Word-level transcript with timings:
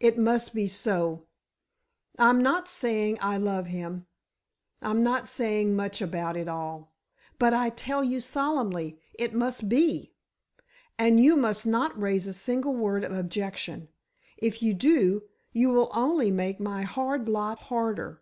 "It 0.00 0.18
must 0.18 0.56
be 0.56 0.66
so. 0.66 1.28
I'm 2.18 2.42
not 2.42 2.66
saying 2.66 3.16
I 3.20 3.36
love 3.36 3.68
him—I'm 3.68 5.04
not 5.04 5.28
saying 5.28 5.76
much 5.76 6.02
about 6.02 6.36
it 6.36 6.48
all—but 6.48 7.54
I 7.54 7.70
tell 7.70 8.02
you 8.02 8.20
solemnly—it 8.20 9.32
must 9.34 9.68
be. 9.68 10.14
And 10.98 11.20
you 11.22 11.36
must 11.36 11.64
not 11.64 11.96
raise 11.96 12.26
a 12.26 12.34
single 12.34 12.74
word 12.74 13.04
of 13.04 13.12
objection—if 13.12 14.64
you 14.64 14.74
do, 14.74 15.28
you 15.52 15.68
will 15.70 15.92
only 15.94 16.32
make 16.32 16.58
my 16.58 16.82
hard 16.82 17.28
lot 17.28 17.60
harder." 17.60 18.20